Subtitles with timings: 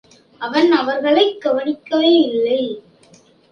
[0.37, 2.79] அவன் அவர்களைக் கவனிக்கவேயில்லை.